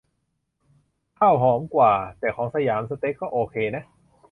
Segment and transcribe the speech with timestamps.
[1.19, 3.83] ข้าวหอมกว่า แต่ของสยามสเต็กก็โอเคนะ